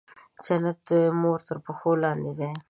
[0.45, 2.49] جنت د مور تر پښو لاندې دی.